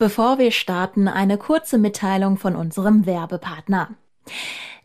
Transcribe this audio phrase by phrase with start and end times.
[0.00, 3.96] Bevor wir starten, eine kurze Mitteilung von unserem Werbepartner.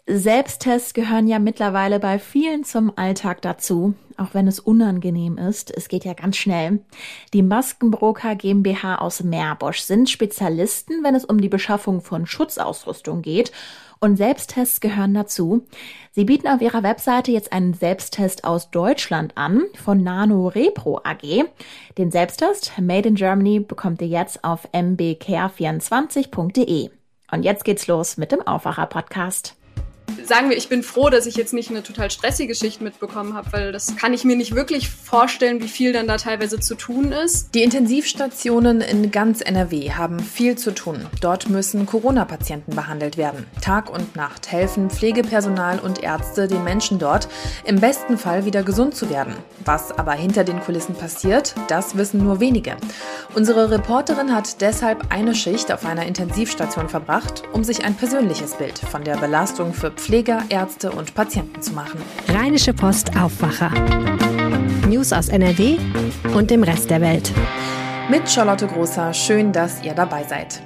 [0.07, 5.69] Selbsttests gehören ja mittlerweile bei vielen zum Alltag dazu, auch wenn es unangenehm ist.
[5.69, 6.79] Es geht ja ganz schnell.
[7.31, 13.51] Die Maskenbroker GmbH aus Meerbosch sind Spezialisten, wenn es um die Beschaffung von Schutzausrüstung geht
[14.03, 15.65] und Selbsttests gehören dazu.
[16.11, 21.45] Sie bieten auf ihrer Webseite jetzt einen Selbsttest aus Deutschland an von Nano Repro AG.
[21.97, 26.89] Den Selbsttest Made in Germany bekommt ihr jetzt auf mbcare24.de.
[27.31, 29.55] Und jetzt geht's los mit dem Aufwacher Podcast
[30.25, 33.51] sagen wir, ich bin froh, dass ich jetzt nicht eine total stressige Schicht mitbekommen habe,
[33.51, 37.11] weil das kann ich mir nicht wirklich vorstellen, wie viel dann da teilweise zu tun
[37.11, 37.53] ist.
[37.53, 41.05] Die Intensivstationen in ganz NRW haben viel zu tun.
[41.21, 43.45] Dort müssen Corona-Patienten behandelt werden.
[43.61, 47.27] Tag und Nacht helfen Pflegepersonal und Ärzte den Menschen dort,
[47.65, 49.35] im besten Fall wieder gesund zu werden.
[49.65, 52.75] Was aber hinter den Kulissen passiert, das wissen nur wenige.
[53.35, 58.79] Unsere Reporterin hat deshalb eine Schicht auf einer Intensivstation verbracht, um sich ein persönliches Bild
[58.79, 62.01] von der Belastung für Pfleger, Ärzte und Patienten zu machen.
[62.27, 63.71] Rheinische Post Aufwacher.
[64.87, 65.77] News aus NRW
[66.35, 67.31] und dem Rest der Welt.
[68.09, 70.61] Mit Charlotte Großer, schön, dass ihr dabei seid.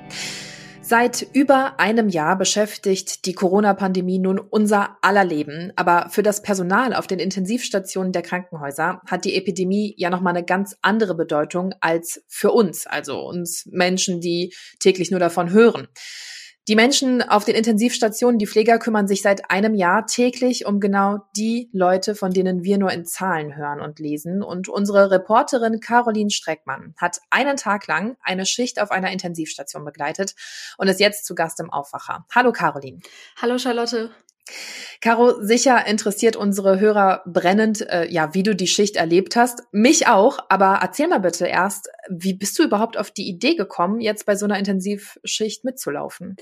[0.89, 5.73] Seit über einem Jahr beschäftigt die Corona-Pandemie nun unser aller Leben.
[5.75, 10.45] Aber für das Personal auf den Intensivstationen der Krankenhäuser hat die Epidemie ja nochmal eine
[10.45, 15.89] ganz andere Bedeutung als für uns, also uns Menschen, die täglich nur davon hören.
[16.67, 21.19] Die Menschen auf den Intensivstationen, die Pfleger kümmern sich seit einem Jahr täglich um genau
[21.37, 24.43] die Leute, von denen wir nur in Zahlen hören und lesen.
[24.43, 30.35] Und unsere Reporterin Caroline Streckmann hat einen Tag lang eine Schicht auf einer Intensivstation begleitet
[30.77, 32.25] und ist jetzt zu Gast im Aufwacher.
[32.35, 32.99] Hallo Caroline.
[33.41, 34.09] Hallo Charlotte.
[35.01, 39.63] Caro, sicher interessiert unsere Hörer brennend, äh, ja, wie du die Schicht erlebt hast.
[39.71, 43.99] Mich auch, aber erzähl mal bitte erst, wie bist du überhaupt auf die Idee gekommen,
[43.99, 46.35] jetzt bei so einer Intensivschicht mitzulaufen?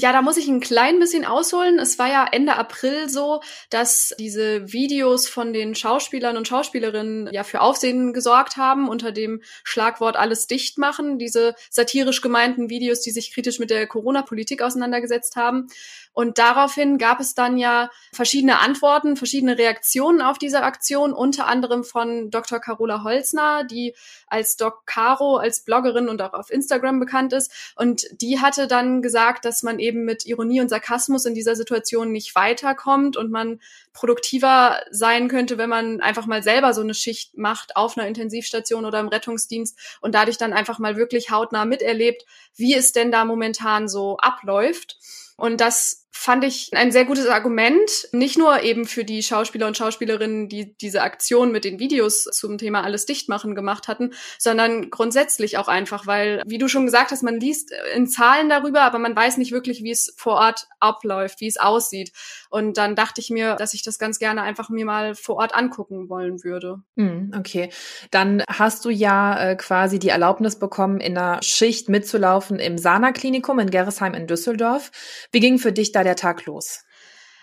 [0.00, 1.78] Ja, da muss ich ein klein bisschen ausholen.
[1.78, 7.44] Es war ja Ende April so, dass diese Videos von den Schauspielern und Schauspielerinnen ja
[7.44, 11.18] für Aufsehen gesorgt haben unter dem Schlagwort alles dicht machen.
[11.18, 15.66] Diese satirisch gemeinten Videos, die sich kritisch mit der Corona-Politik auseinandergesetzt haben.
[16.12, 21.84] Und daraufhin gab es dann ja verschiedene Antworten, verschiedene Reaktionen auf diese Aktion, unter anderem
[21.84, 22.58] von Dr.
[22.58, 23.94] Carola Holzner, die
[24.26, 27.72] als Doc Caro, als Bloggerin und auch auf Instagram bekannt ist.
[27.76, 32.12] Und die hatte dann gesagt, dass man eben mit Ironie und Sarkasmus in dieser Situation
[32.12, 33.60] nicht weiterkommt und man
[33.92, 38.84] produktiver sein könnte, wenn man einfach mal selber so eine Schicht macht auf einer Intensivstation
[38.84, 42.24] oder im Rettungsdienst und dadurch dann einfach mal wirklich hautnah miterlebt,
[42.56, 44.98] wie es denn da momentan so abläuft.
[45.40, 49.78] Und das fand ich ein sehr gutes Argument, nicht nur eben für die Schauspieler und
[49.78, 54.90] Schauspielerinnen, die diese Aktion mit den Videos zum Thema alles dicht machen gemacht hatten, sondern
[54.90, 58.98] grundsätzlich auch einfach, weil, wie du schon gesagt hast, man liest in Zahlen darüber, aber
[58.98, 62.12] man weiß nicht wirklich, wie es vor Ort abläuft, wie es aussieht.
[62.50, 65.54] Und dann dachte ich mir, dass ich das ganz gerne einfach mir mal vor Ort
[65.54, 66.82] angucken wollen würde.
[66.98, 67.70] Hm, okay,
[68.10, 73.58] dann hast du ja äh, quasi die Erlaubnis bekommen, in einer Schicht mitzulaufen im Sana-Klinikum
[73.58, 74.90] in Gerresheim in Düsseldorf.
[75.32, 76.84] Wie ging für dich da der Tag los?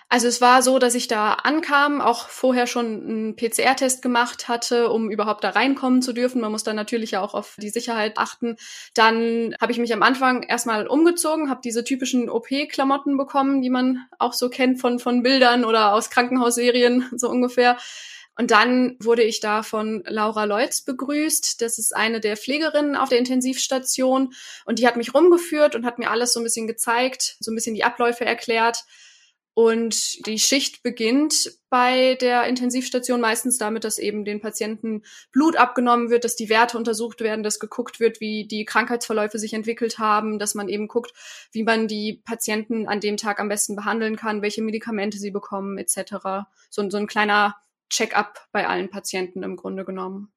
[0.10, 4.90] Also es war so, dass ich da ankam, auch vorher schon einen PCR-Test gemacht hatte,
[4.90, 6.40] um überhaupt da reinkommen zu dürfen.
[6.40, 8.56] Man muss dann natürlich ja auch auf die Sicherheit achten.
[8.94, 14.06] Dann habe ich mich am Anfang erstmal umgezogen, habe diese typischen OP-Klamotten bekommen, die man
[14.18, 17.78] auch so kennt von, von Bildern oder aus Krankenhausserien, so ungefähr.
[18.38, 21.60] Und dann wurde ich da von Laura Leutz begrüßt.
[21.62, 24.34] Das ist eine der Pflegerinnen auf der Intensivstation.
[24.66, 27.56] Und die hat mich rumgeführt und hat mir alles so ein bisschen gezeigt, so ein
[27.56, 28.86] bisschen die Abläufe erklärt.
[29.56, 36.12] Und die Schicht beginnt bei der Intensivstation meistens damit, dass eben den Patienten Blut abgenommen
[36.12, 40.38] wird, dass die Werte untersucht werden, dass geguckt wird, wie die Krankheitsverläufe sich entwickelt haben,
[40.38, 41.12] dass man eben guckt,
[41.54, 45.80] wie man die Patienten an dem Tag am besten behandeln kann, welche Medikamente sie bekommen,
[45.80, 46.46] etc.
[46.70, 47.56] So, so ein kleiner
[47.90, 50.34] Check-up bei allen Patienten im Grunde genommen.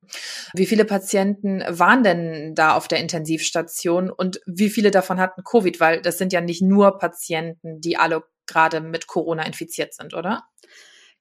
[0.55, 5.80] Wie viele Patienten waren denn da auf der Intensivstation und wie viele davon hatten Covid?
[5.80, 10.45] Weil das sind ja nicht nur Patienten, die alle gerade mit Corona infiziert sind, oder?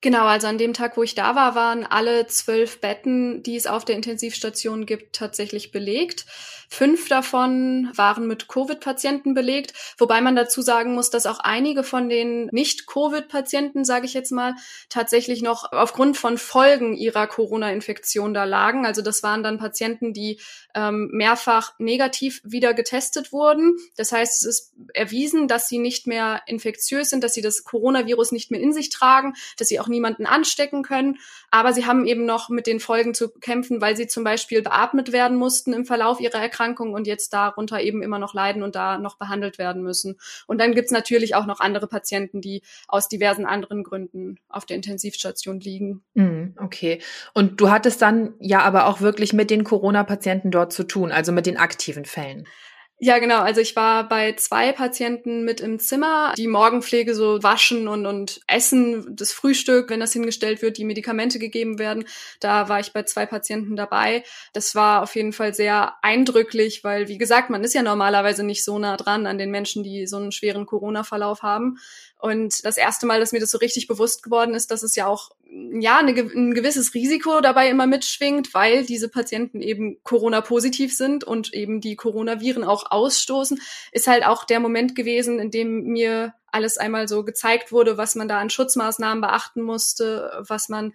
[0.02, 3.68] Genau, also an dem Tag, wo ich da war, waren alle zwölf Betten, die es
[3.68, 6.26] auf der Intensivstation gibt, tatsächlich belegt.
[6.72, 12.10] Fünf davon waren mit Covid-Patienten belegt, wobei man dazu sagen muss, dass auch einige von
[12.10, 14.54] den Nicht-Covid-Patienten, sage ich jetzt mal,
[14.88, 18.86] tatsächlich noch aufgrund von Folgen ihrer Corona-Infektion da lagen.
[18.86, 20.40] Also das waren dann Patienten, die
[20.76, 23.76] ähm, mehrfach negativ wieder getestet wurden.
[23.98, 28.32] Das heißt, es ist erwiesen, dass sie nicht mehr infektiös sind, dass sie das Coronavirus
[28.32, 31.18] nicht mehr in sich tragen, dass sie auch niemanden anstecken können.
[31.52, 35.12] Aber sie haben eben noch mit den Folgen zu kämpfen, weil sie zum Beispiel beatmet
[35.12, 38.98] werden mussten im Verlauf ihrer Erkrankung und jetzt darunter eben immer noch leiden und da
[38.98, 40.20] noch behandelt werden müssen.
[40.48, 44.76] Und dann gibt's natürlich auch noch andere Patienten, die aus diversen anderen Gründen auf der
[44.76, 46.04] Intensivstation liegen.
[46.14, 47.02] Mhm, okay.
[47.34, 51.32] Und du hattest dann ja aber auch wirklich mit den Corona-Patienten dort zu tun, also
[51.32, 52.48] mit den aktiven Fällen.
[53.02, 53.40] Ja, genau.
[53.40, 58.42] Also ich war bei zwei Patienten mit im Zimmer, die Morgenpflege so waschen und, und
[58.46, 62.04] essen, das Frühstück, wenn das hingestellt wird, die Medikamente gegeben werden.
[62.42, 64.26] Da war ich bei zwei Patienten dabei.
[64.52, 68.66] Das war auf jeden Fall sehr eindrücklich, weil, wie gesagt, man ist ja normalerweise nicht
[68.66, 71.78] so nah dran an den Menschen, die so einen schweren Corona-Verlauf haben.
[72.20, 75.08] Und das erste Mal, dass mir das so richtig bewusst geworden ist, dass es ja
[75.08, 81.24] auch ja eine, ein gewisses Risiko dabei immer mitschwingt, weil diese Patienten eben Corona-positiv sind
[81.24, 83.60] und eben die Coronaviren auch ausstoßen,
[83.92, 88.16] ist halt auch der Moment gewesen, in dem mir alles einmal so gezeigt wurde, was
[88.16, 90.94] man da an Schutzmaßnahmen beachten musste, was man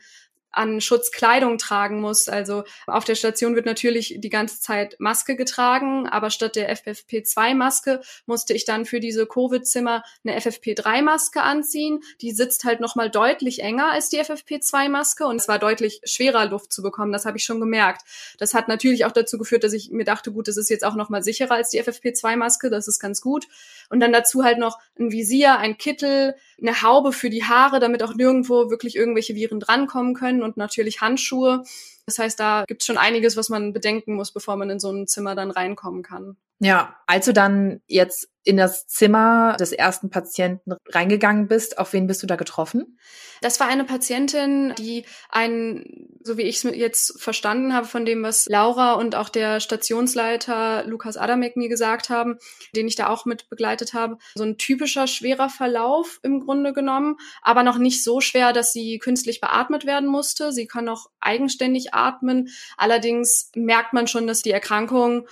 [0.57, 2.29] an Schutzkleidung tragen muss.
[2.29, 8.01] Also auf der Station wird natürlich die ganze Zeit Maske getragen, aber statt der FFP2-Maske
[8.27, 12.01] musste ich dann für diese Covid-Zimmer eine FFP3-Maske anziehen.
[12.21, 16.73] Die sitzt halt nochmal deutlich enger als die FFP2-Maske und es war deutlich schwerer, Luft
[16.73, 17.13] zu bekommen.
[17.13, 18.03] Das habe ich schon gemerkt.
[18.39, 20.95] Das hat natürlich auch dazu geführt, dass ich mir dachte, gut, das ist jetzt auch
[20.95, 22.71] nochmal sicherer als die FFP2-Maske.
[22.71, 23.47] Das ist ganz gut.
[23.91, 28.03] Und dann dazu halt noch ein Visier, ein Kittel, eine Haube für die Haare, damit
[28.03, 31.65] auch nirgendwo wirklich irgendwelche Viren drankommen können und natürlich Handschuhe.
[32.07, 34.91] Das heißt, da gibt es schon einiges, was man bedenken muss, bevor man in so
[34.91, 36.37] ein Zimmer dann reinkommen kann.
[36.65, 42.07] Ja, als du dann jetzt in das Zimmer des ersten Patienten reingegangen bist, auf wen
[42.07, 42.99] bist du da getroffen?
[43.43, 48.23] Das war eine Patientin, die ein, so wie ich es jetzt verstanden habe, von dem,
[48.23, 52.39] was Laura und auch der Stationsleiter Lukas Adamek mir gesagt haben,
[52.75, 57.17] den ich da auch mit begleitet habe, so ein typischer schwerer Verlauf im Grunde genommen,
[57.43, 60.51] aber noch nicht so schwer, dass sie künstlich beatmet werden musste.
[60.51, 62.49] Sie kann noch eigenständig atmen.
[62.79, 65.27] Allerdings merkt man schon, dass die Erkrankung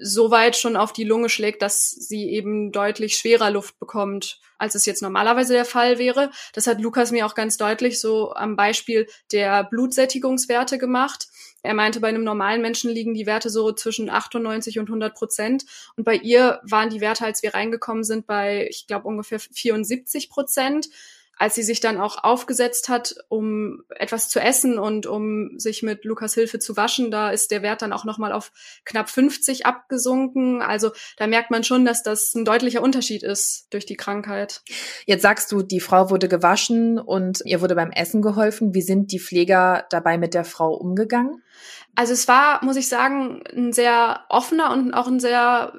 [0.00, 4.74] so weit schon auf die Lunge schlägt, dass sie eben deutlich schwerer Luft bekommt, als
[4.74, 6.30] es jetzt normalerweise der Fall wäre.
[6.52, 11.28] Das hat Lukas mir auch ganz deutlich so am Beispiel der Blutsättigungswerte gemacht.
[11.62, 15.64] Er meinte, bei einem normalen Menschen liegen die Werte so zwischen 98 und 100 Prozent.
[15.96, 20.30] Und bei ihr waren die Werte, als wir reingekommen sind, bei, ich glaube, ungefähr 74
[20.30, 20.88] Prozent
[21.36, 26.04] als sie sich dann auch aufgesetzt hat, um etwas zu essen und um sich mit
[26.04, 28.52] Lukas Hilfe zu waschen, da ist der Wert dann auch nochmal auf
[28.84, 30.62] knapp 50 abgesunken.
[30.62, 34.62] Also da merkt man schon, dass das ein deutlicher Unterschied ist durch die Krankheit.
[35.04, 38.74] Jetzt sagst du, die Frau wurde gewaschen und ihr wurde beim Essen geholfen.
[38.74, 41.42] Wie sind die Pfleger dabei mit der Frau umgegangen?
[41.96, 45.72] Also es war, muss ich sagen, ein sehr offener und auch ein sehr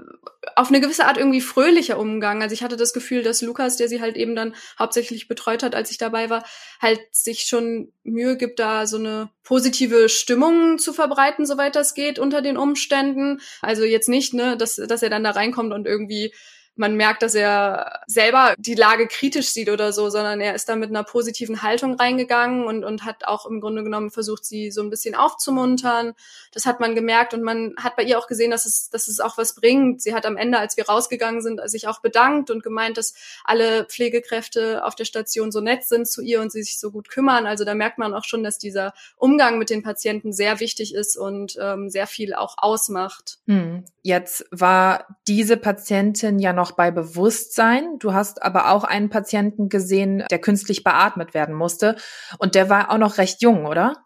[0.55, 2.41] auf eine gewisse Art irgendwie fröhlicher Umgang.
[2.41, 5.75] Also ich hatte das Gefühl, dass Lukas, der sie halt eben dann hauptsächlich betreut hat,
[5.75, 6.43] als ich dabei war,
[6.81, 12.17] halt sich schon Mühe gibt, da so eine positive Stimmung zu verbreiten, soweit das geht,
[12.17, 13.39] unter den Umständen.
[13.61, 16.33] Also jetzt nicht, ne, dass, dass er dann da reinkommt und irgendwie
[16.77, 20.75] man merkt, dass er selber die Lage kritisch sieht oder so, sondern er ist da
[20.75, 24.81] mit einer positiven Haltung reingegangen und, und hat auch im Grunde genommen versucht, sie so
[24.81, 26.13] ein bisschen aufzumuntern.
[26.51, 29.19] Das hat man gemerkt und man hat bei ihr auch gesehen, dass es, dass es
[29.19, 30.01] auch was bringt.
[30.01, 33.13] Sie hat am Ende, als wir rausgegangen sind, sich auch bedankt und gemeint, dass
[33.43, 37.09] alle Pflegekräfte auf der Station so nett sind zu ihr und sie sich so gut
[37.09, 37.45] kümmern.
[37.45, 41.17] Also da merkt man auch schon, dass dieser Umgang mit den Patienten sehr wichtig ist
[41.17, 43.39] und ähm, sehr viel auch ausmacht.
[43.47, 43.83] Hm.
[44.03, 47.97] Jetzt war diese Patientin ja noch noch bei Bewusstsein.
[47.99, 51.95] Du hast aber auch einen Patienten gesehen, der künstlich beatmet werden musste.
[52.39, 54.03] Und der war auch noch recht jung, oder?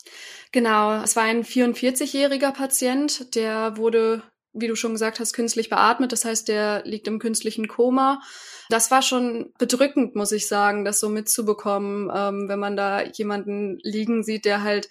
[0.51, 4.21] Genau, es war ein 44-jähriger Patient, der wurde,
[4.53, 6.11] wie du schon gesagt hast, künstlich beatmet.
[6.11, 8.21] Das heißt, der liegt im künstlichen Koma.
[8.69, 13.79] Das war schon bedrückend, muss ich sagen, das so mitzubekommen, ähm, wenn man da jemanden
[13.81, 14.89] liegen sieht, der halt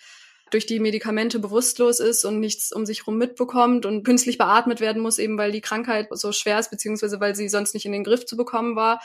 [0.51, 5.03] durch die Medikamente bewusstlos ist und nichts um sich rum mitbekommt und künstlich beatmet werden
[5.03, 8.05] muss, eben weil die Krankheit so schwer ist, beziehungsweise weil sie sonst nicht in den
[8.05, 9.01] Griff zu bekommen war.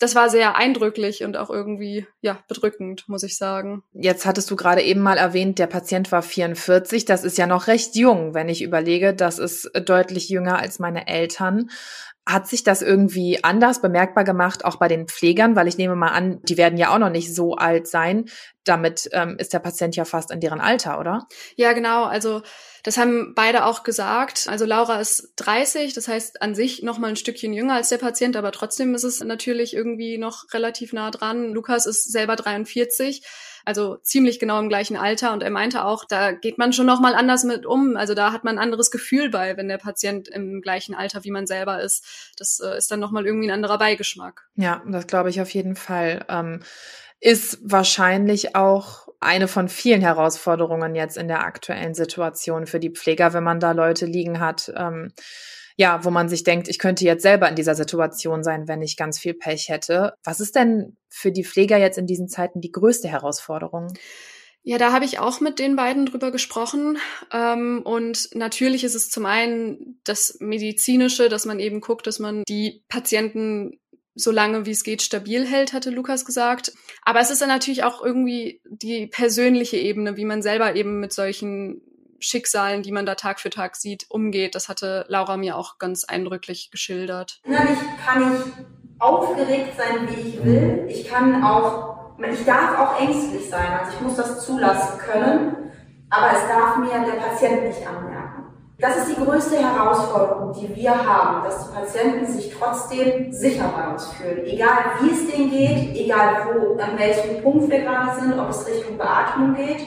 [0.00, 3.82] Das war sehr eindrücklich und auch irgendwie, ja, bedrückend, muss ich sagen.
[3.92, 7.04] Jetzt hattest du gerade eben mal erwähnt, der Patient war 44.
[7.04, 11.08] Das ist ja noch recht jung, wenn ich überlege, das ist deutlich jünger als meine
[11.08, 11.70] Eltern.
[12.28, 15.56] Hat sich das irgendwie anders bemerkbar gemacht, auch bei den Pflegern?
[15.56, 18.26] Weil ich nehme mal an, die werden ja auch noch nicht so alt sein.
[18.64, 21.26] Damit ähm, ist der Patient ja fast in deren Alter, oder?
[21.56, 22.04] Ja, genau.
[22.04, 22.42] Also
[22.82, 24.46] das haben beide auch gesagt.
[24.46, 27.98] Also Laura ist 30, das heißt an sich noch mal ein Stückchen jünger als der
[27.98, 31.52] Patient, aber trotzdem ist es natürlich irgendwie noch relativ nah dran.
[31.54, 33.22] Lukas ist selber 43
[33.68, 35.32] also ziemlich genau im gleichen Alter.
[35.34, 37.96] Und er meinte auch, da geht man schon noch mal anders mit um.
[37.96, 41.30] Also da hat man ein anderes Gefühl bei, wenn der Patient im gleichen Alter wie
[41.30, 42.32] man selber ist.
[42.38, 44.48] Das äh, ist dann noch mal irgendwie ein anderer Beigeschmack.
[44.56, 46.24] Ja, das glaube ich auf jeden Fall.
[46.28, 46.60] Ähm
[47.20, 53.32] ist wahrscheinlich auch eine von vielen Herausforderungen jetzt in der aktuellen Situation für die Pfleger,
[53.32, 55.12] wenn man da Leute liegen hat, ähm,
[55.78, 58.96] ja, wo man sich denkt, ich könnte jetzt selber in dieser Situation sein, wenn ich
[58.96, 60.12] ganz viel Pech hätte.
[60.24, 63.94] Was ist denn für die Pfleger jetzt in diesen Zeiten die größte Herausforderung?
[64.64, 66.98] Ja, da habe ich auch mit den beiden drüber gesprochen.
[67.32, 72.42] Ähm, und natürlich ist es zum einen das Medizinische, dass man eben guckt, dass man
[72.48, 73.78] die Patienten
[74.16, 76.72] so lange wie es geht stabil hält, hatte Lukas gesagt.
[77.02, 81.12] Aber es ist dann natürlich auch irgendwie die persönliche Ebene, wie man selber eben mit
[81.12, 81.82] solchen
[82.18, 84.54] Schicksalen, die man da Tag für Tag sieht, umgeht.
[84.54, 87.40] Das hatte Laura mir auch ganz eindrücklich geschildert.
[87.44, 90.86] Innerlich kann ich aufgeregt sein, wie ich will.
[90.88, 93.78] Ich kann auch, ich darf auch ängstlich sein.
[93.78, 95.56] Also ich muss das zulassen können.
[96.10, 98.38] Aber es darf mir der Patient nicht anmerken.
[98.80, 103.92] Das ist die größte Herausforderung, die wir haben, dass die Patienten sich trotzdem sicher bei
[103.92, 104.46] uns fühlen.
[104.46, 108.66] Egal wie es denen geht, egal wo, an welchem Punkt wir gerade sind, ob es
[108.68, 109.82] Richtung Beatmung geht.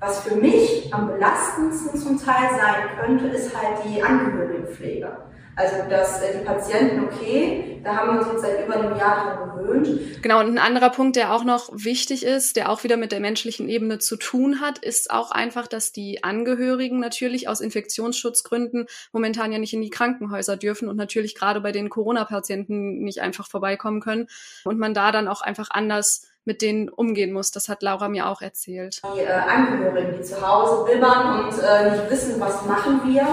[0.00, 5.16] Was für mich am belastendsten zum Teil sein könnte, ist halt die Angehörigenpflege.
[5.58, 9.24] Also dass äh, die Patienten, okay, da haben wir uns jetzt seit über einem Jahr
[9.24, 10.22] dran gewöhnt.
[10.22, 13.18] Genau, und ein anderer Punkt, der auch noch wichtig ist, der auch wieder mit der
[13.18, 19.50] menschlichen Ebene zu tun hat, ist auch einfach, dass die Angehörigen natürlich aus Infektionsschutzgründen momentan
[19.50, 24.00] ja nicht in die Krankenhäuser dürfen und natürlich gerade bei den Corona-Patienten nicht einfach vorbeikommen
[24.00, 24.28] können
[24.62, 27.52] und man da dann auch einfach anders mit denen umgehen muss.
[27.52, 29.02] Das hat Laura mir auch erzählt.
[29.14, 33.26] Die äh, Angehörigen, die zu Hause bibbern und äh, nicht wissen, was machen wir.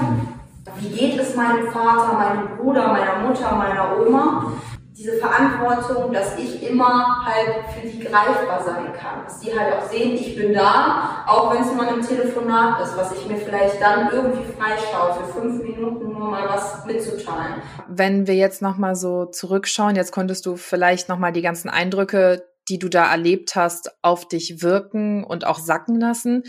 [0.77, 4.51] Wie geht es meinem Vater, meinem Bruder, meiner Mutter, meiner Oma?
[4.97, 9.23] Diese Verantwortung, dass ich immer halt für die greifbar sein kann.
[9.23, 12.97] Dass die halt auch sehen, ich bin da, auch wenn es nur ein Telefonat ist,
[12.97, 17.61] was ich mir vielleicht dann irgendwie freischaue, für fünf Minuten nur mal was mitzuteilen.
[17.87, 22.79] Wenn wir jetzt nochmal so zurückschauen, jetzt konntest du vielleicht nochmal die ganzen Eindrücke die
[22.79, 26.43] du da erlebt hast, auf dich wirken und auch sacken lassen.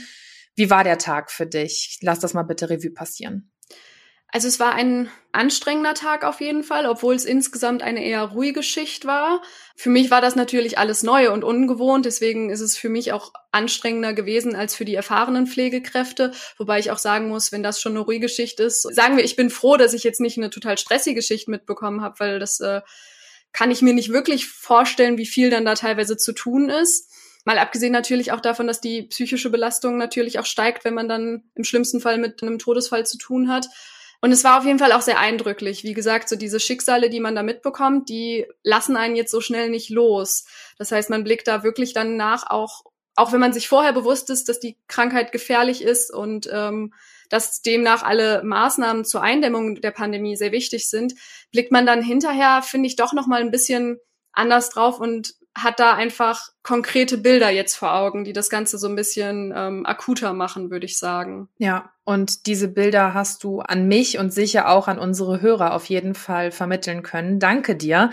[0.55, 1.99] Wie war der Tag für dich?
[2.03, 3.51] Lass das mal bitte Revue passieren.
[4.29, 8.63] Also es war ein anstrengender Tag auf jeden Fall, obwohl es insgesamt eine eher ruhige
[8.63, 9.41] Schicht war.
[9.77, 13.33] Für mich war das natürlich alles neu und ungewohnt, deswegen ist es für mich auch
[13.53, 17.93] anstrengender gewesen als für die erfahrenen Pflegekräfte, wobei ich auch sagen muss, wenn das schon
[17.93, 20.77] eine ruhige Schicht ist, sagen wir, ich bin froh, dass ich jetzt nicht eine total
[20.77, 22.81] stressige Schicht mitbekommen habe, weil das äh,
[23.57, 27.11] kann ich mir nicht wirklich vorstellen, wie viel dann da teilweise zu tun ist.
[27.47, 31.45] Mal abgesehen natürlich auch davon, dass die psychische Belastung natürlich auch steigt, wenn man dann
[31.55, 33.69] im schlimmsten Fall mit einem Todesfall zu tun hat.
[34.21, 35.85] Und es war auf jeden Fall auch sehr eindrücklich.
[35.85, 39.71] Wie gesagt, so diese Schicksale, die man da mitbekommt, die lassen einen jetzt so schnell
[39.71, 40.45] nicht los.
[40.77, 42.85] Das heißt, man blickt da wirklich dann nach, auch,
[43.15, 46.93] auch wenn man sich vorher bewusst ist, dass die Krankheit gefährlich ist und ähm,
[47.31, 51.15] dass demnach alle Maßnahmen zur Eindämmung der Pandemie sehr wichtig sind,
[51.53, 53.99] blickt man dann hinterher, finde ich, doch noch mal ein bisschen
[54.33, 58.89] anders drauf und hat da einfach konkrete Bilder jetzt vor Augen, die das Ganze so
[58.89, 61.49] ein bisschen ähm, akuter machen, würde ich sagen.
[61.59, 65.87] Ja, und diese Bilder hast du an mich und sicher auch an unsere Hörer auf
[65.87, 67.41] jeden Fall vermitteln können.
[67.41, 68.11] Danke dir.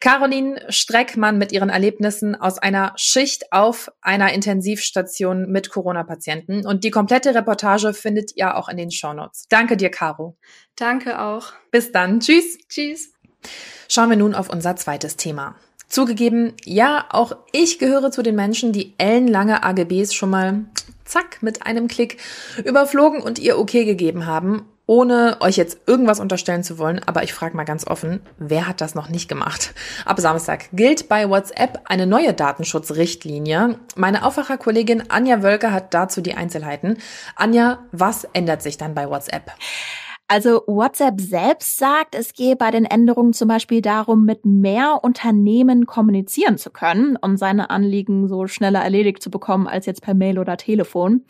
[0.00, 6.66] Caroline Streckmann mit ihren Erlebnissen aus einer Schicht auf einer Intensivstation mit Corona-Patienten.
[6.66, 9.46] Und die komplette Reportage findet ihr auch in den Shownotes.
[9.48, 10.36] Danke dir, Caro.
[10.76, 11.52] Danke auch.
[11.70, 12.20] Bis dann.
[12.20, 12.58] Tschüss.
[12.68, 13.12] Tschüss.
[13.88, 15.56] Schauen wir nun auf unser zweites Thema.
[15.92, 20.64] Zugegeben, ja, auch ich gehöre zu den Menschen, die ellenlange AGBs schon mal
[21.04, 22.16] zack mit einem Klick
[22.64, 27.34] überflogen und ihr okay gegeben haben, ohne euch jetzt irgendwas unterstellen zu wollen, aber ich
[27.34, 29.74] frage mal ganz offen, wer hat das noch nicht gemacht?
[30.06, 33.78] Ab Samstag gilt bei WhatsApp eine neue Datenschutzrichtlinie.
[33.94, 36.96] Meine Aufwacherkollegin Anja Wölke hat dazu die Einzelheiten.
[37.36, 39.52] Anja, was ändert sich dann bei WhatsApp?
[40.32, 45.84] Also WhatsApp selbst sagt, es gehe bei den Änderungen zum Beispiel darum, mit mehr Unternehmen
[45.84, 50.38] kommunizieren zu können und seine Anliegen so schneller erledigt zu bekommen als jetzt per Mail
[50.38, 51.26] oder Telefon.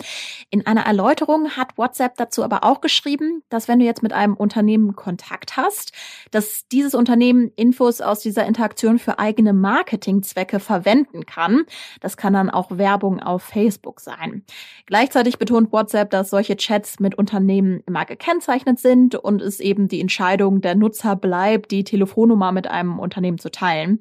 [0.50, 4.34] In einer Erläuterung hat WhatsApp dazu aber auch geschrieben, dass wenn du jetzt mit einem
[4.34, 5.92] Unternehmen Kontakt hast,
[6.30, 11.64] dass dieses Unternehmen Infos aus dieser Interaktion für eigene Marketingzwecke verwenden kann.
[12.00, 14.44] Das kann dann auch Werbung auf Facebook sein.
[14.87, 19.88] Gleichzeitig betont WhatsApp, dass solche Chats mit Unternehmen immer gekennzeichnet sind sind und es eben
[19.88, 24.00] die Entscheidung der Nutzer bleibt, die Telefonnummer mit einem Unternehmen zu teilen.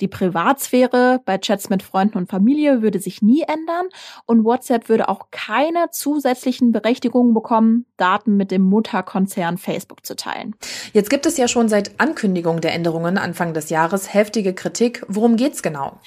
[0.00, 3.86] Die Privatsphäre bei Chats mit Freunden und Familie würde sich nie ändern
[4.26, 10.56] und WhatsApp würde auch keine zusätzlichen Berechtigungen bekommen, Daten mit dem Mutterkonzern Facebook zu teilen.
[10.92, 15.04] Jetzt gibt es ja schon seit Ankündigung der Änderungen Anfang des Jahres heftige Kritik.
[15.06, 16.00] Worum geht's genau?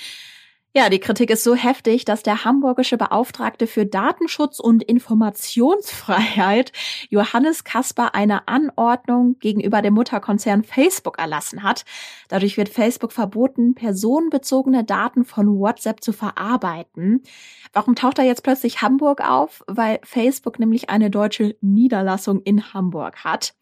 [0.78, 6.74] Ja, die Kritik ist so heftig, dass der hamburgische Beauftragte für Datenschutz und Informationsfreiheit
[7.08, 11.86] Johannes Kasper eine Anordnung gegenüber dem Mutterkonzern Facebook erlassen hat.
[12.28, 17.24] Dadurch wird Facebook verboten, personenbezogene Daten von WhatsApp zu verarbeiten.
[17.72, 19.64] Warum taucht da jetzt plötzlich Hamburg auf?
[19.68, 23.54] Weil Facebook nämlich eine deutsche Niederlassung in Hamburg hat.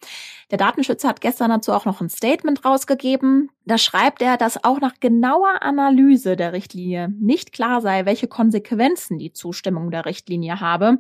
[0.50, 3.52] Der Datenschützer hat gestern dazu auch noch ein Statement rausgegeben.
[3.66, 9.20] Da schreibt er, dass auch nach genauer Analyse der Richtlinie nicht klar sei, welche Konsequenzen
[9.20, 11.00] die Zustimmung der Richtlinie habe.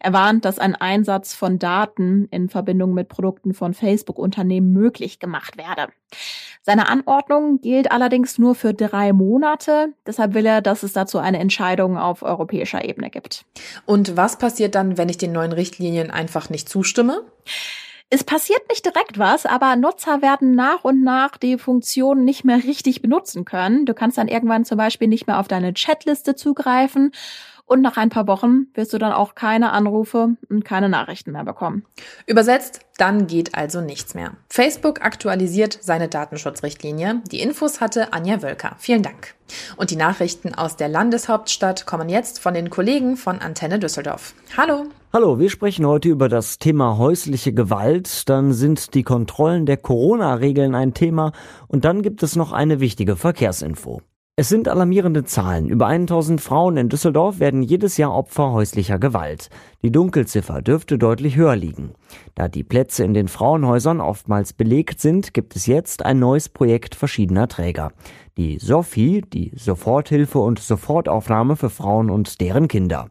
[0.00, 5.56] Er warnt, dass ein Einsatz von Daten in Verbindung mit Produkten von Facebook-Unternehmen möglich gemacht
[5.56, 5.92] werde.
[6.62, 9.94] Seine Anordnung gilt allerdings nur für drei Monate.
[10.06, 13.44] Deshalb will er, dass es dazu eine Entscheidung auf europäischer Ebene gibt.
[13.86, 17.24] Und was passiert dann, wenn ich den neuen Richtlinien einfach nicht zustimme?
[18.12, 22.56] Es passiert nicht direkt was, aber Nutzer werden nach und nach die Funktion nicht mehr
[22.64, 23.86] richtig benutzen können.
[23.86, 27.12] Du kannst dann irgendwann zum Beispiel nicht mehr auf deine Chatliste zugreifen
[27.70, 31.44] und nach ein paar Wochen wirst du dann auch keine Anrufe und keine Nachrichten mehr
[31.44, 31.84] bekommen.
[32.26, 34.32] Übersetzt, dann geht also nichts mehr.
[34.48, 37.22] Facebook aktualisiert seine Datenschutzrichtlinie.
[37.30, 38.74] Die Infos hatte Anja Wölker.
[38.78, 39.34] Vielen Dank.
[39.76, 44.34] Und die Nachrichten aus der Landeshauptstadt kommen jetzt von den Kollegen von Antenne Düsseldorf.
[44.56, 44.86] Hallo.
[45.12, 48.28] Hallo, wir sprechen heute über das Thema häusliche Gewalt.
[48.28, 51.30] Dann sind die Kontrollen der Corona-Regeln ein Thema.
[51.68, 54.02] Und dann gibt es noch eine wichtige Verkehrsinfo.
[54.40, 55.68] Es sind alarmierende Zahlen.
[55.68, 59.50] Über 1000 Frauen in Düsseldorf werden jedes Jahr Opfer häuslicher Gewalt.
[59.82, 61.92] Die Dunkelziffer dürfte deutlich höher liegen.
[62.36, 66.94] Da die Plätze in den Frauenhäusern oftmals belegt sind, gibt es jetzt ein neues Projekt
[66.94, 67.92] verschiedener Träger.
[68.38, 73.10] Die Sophie, die Soforthilfe und Sofortaufnahme für Frauen und deren Kinder.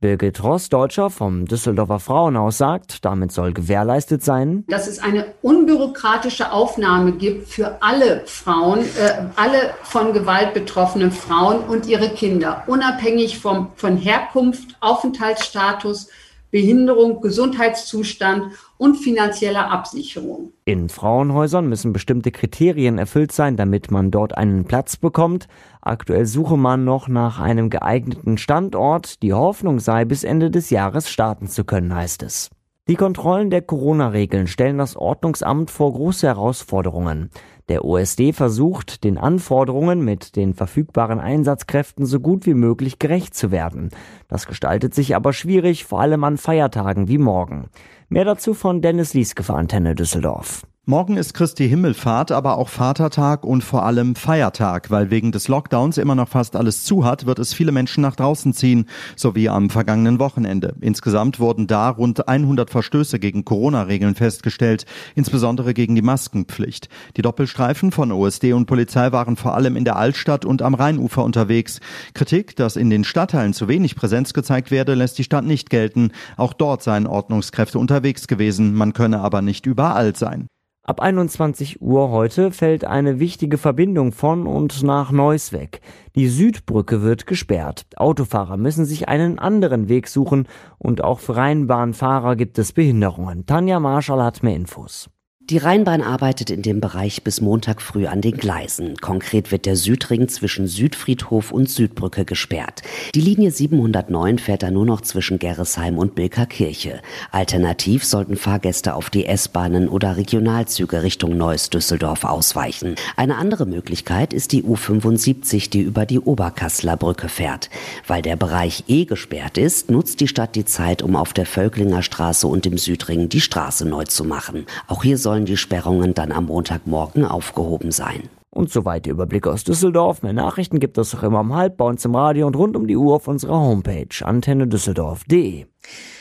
[0.00, 7.12] Birgit Rossdeutscher vom Düsseldorfer Frauenhaus sagt, damit soll gewährleistet sein, dass es eine unbürokratische Aufnahme
[7.12, 13.72] gibt für alle Frauen, äh, alle von Gewalt betroffenen Frauen und ihre Kinder, unabhängig vom,
[13.76, 16.08] von Herkunft, Aufenthaltsstatus,
[16.50, 20.52] Behinderung, Gesundheitszustand und finanzieller Absicherung.
[20.64, 25.48] In Frauenhäusern müssen bestimmte Kriterien erfüllt sein, damit man dort einen Platz bekommt.
[25.80, 29.22] Aktuell suche man noch nach einem geeigneten Standort.
[29.22, 32.50] Die Hoffnung sei, bis Ende des Jahres starten zu können, heißt es.
[32.88, 37.30] Die Kontrollen der Corona-Regeln stellen das Ordnungsamt vor große Herausforderungen.
[37.70, 43.52] Der OSD versucht, den Anforderungen mit den verfügbaren Einsatzkräften so gut wie möglich gerecht zu
[43.52, 43.90] werden.
[44.26, 47.68] Das gestaltet sich aber schwierig, vor allem an Feiertagen wie morgen.
[48.08, 50.66] Mehr dazu von Dennis Lieske für Antenne Düsseldorf.
[50.90, 55.98] Morgen ist Christi Himmelfahrt, aber auch Vatertag und vor allem Feiertag, weil wegen des Lockdowns
[55.98, 59.48] immer noch fast alles zu hat, wird es viele Menschen nach draußen ziehen, so wie
[59.48, 60.74] am vergangenen Wochenende.
[60.80, 66.88] Insgesamt wurden da rund 100 Verstöße gegen Corona-Regeln festgestellt, insbesondere gegen die Maskenpflicht.
[67.16, 71.22] Die Doppelstreifen von OSD und Polizei waren vor allem in der Altstadt und am Rheinufer
[71.22, 71.78] unterwegs.
[72.14, 76.10] Kritik, dass in den Stadtteilen zu wenig Präsenz gezeigt werde, lässt die Stadt nicht gelten.
[76.36, 80.48] Auch dort seien Ordnungskräfte unterwegs gewesen, man könne aber nicht überall sein.
[80.90, 85.82] Ab 21 Uhr heute fällt eine wichtige Verbindung von und nach Neuss weg.
[86.16, 87.86] Die Südbrücke wird gesperrt.
[87.94, 90.48] Autofahrer müssen sich einen anderen Weg suchen
[90.78, 93.46] und auch für Rheinbahnfahrer gibt es Behinderungen.
[93.46, 95.08] Tanja Marschall hat mehr Infos.
[95.50, 98.96] Die Rheinbahn arbeitet in dem Bereich bis Montag früh an den Gleisen.
[98.98, 102.82] Konkret wird der Südring zwischen Südfriedhof und Südbrücke gesperrt.
[103.16, 107.02] Die Linie 709 fährt dann nur noch zwischen Gerresheim und Bilkerkirche.
[107.32, 112.94] Alternativ sollten Fahrgäste auf die S-Bahnen oder Regionalzüge Richtung Neuss-Düsseldorf ausweichen.
[113.16, 117.70] Eine andere Möglichkeit ist die U75, die über die Oberkassler Brücke fährt.
[118.06, 122.04] Weil der Bereich eh gesperrt ist, nutzt die Stadt die Zeit, um auf der Völklinger
[122.04, 124.66] Straße und im Südring die Straße neu zu machen.
[124.86, 128.28] Auch hier sollen sollen die Sperrungen dann am Montagmorgen aufgehoben sein.
[128.50, 130.22] Und soweit der Überblick aus Düsseldorf.
[130.22, 132.86] Mehr Nachrichten gibt es auch immer um halb bei uns im Radio und rund um
[132.86, 135.66] die Uhr auf unserer Homepage antennedüsseldorf.de.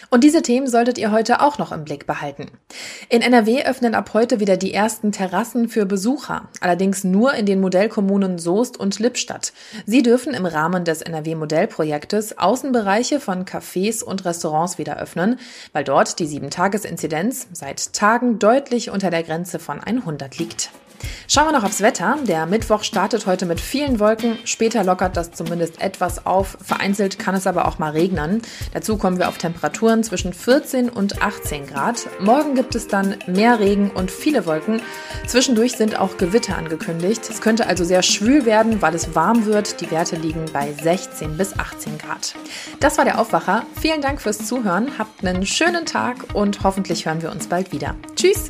[0.10, 2.48] Und diese Themen solltet ihr heute auch noch im Blick behalten.
[3.10, 7.62] In NRW öffnen ab heute wieder die ersten Terrassen für Besucher, allerdings nur in den
[7.62, 9.54] Modellkommunen Soest und Lippstadt.
[9.86, 15.40] Sie dürfen im Rahmen des NRW-Modellprojektes Außenbereiche von Cafés und Restaurants wieder öffnen,
[15.74, 20.72] weil dort die 7-Tages-Inzidenz seit Tagen deutlich unter der Grenze von 100 liegt.
[21.28, 22.18] Schauen wir noch aufs Wetter.
[22.28, 24.38] Der Mittwoch startet heute mit vielen Wolken.
[24.46, 26.58] Später lockert das zumindest etwas auf.
[26.62, 28.42] Vereinzelt kann es aber auch mal regnen.
[28.74, 32.08] Dazu kommen wir auf Temperaturen zwischen 14 und 18 Grad.
[32.20, 34.82] Morgen gibt es dann mehr Regen und viele Wolken.
[35.28, 37.30] Zwischendurch sind auch Gewitter angekündigt.
[37.30, 39.82] Es könnte also sehr schwül werden, weil es warm wird.
[39.82, 42.36] Die Werte liegen bei 16 bis 18 Grad.
[42.80, 43.64] Das war der Aufwacher.
[43.80, 44.98] Vielen Dank fürs Zuhören.
[44.98, 47.96] Habt einen schönen Tag und hoffentlich hören wir uns bald wieder.
[48.16, 48.50] Tschüss!